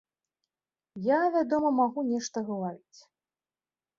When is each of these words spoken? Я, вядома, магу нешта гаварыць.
Я, 1.07 1.19
вядома, 1.35 1.69
магу 1.81 2.05
нешта 2.11 2.37
гаварыць. 2.49 2.99